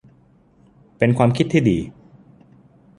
[0.97, 1.77] เป็นความคิดที่ดี